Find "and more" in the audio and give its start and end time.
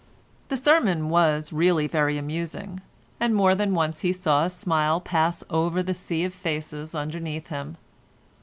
3.19-3.53